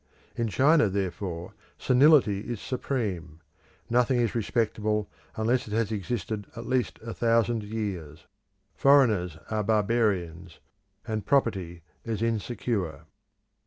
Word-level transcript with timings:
In 0.35 0.47
China, 0.47 0.89
therefore, 0.89 1.53
senility 1.77 2.39
is 2.39 2.59
supreme; 2.59 3.39
nothing 3.87 4.19
is 4.19 4.33
respectable 4.33 5.07
unless 5.35 5.67
it 5.67 5.73
has 5.73 5.91
existed 5.91 6.47
at 6.55 6.65
least 6.65 6.97
a 7.03 7.13
thousand 7.13 7.61
years; 7.61 8.25
foreigners 8.73 9.37
are 9.51 9.63
barbarians, 9.63 10.59
and 11.07 11.23
property 11.23 11.83
is 12.03 12.23
insecure. 12.23 13.01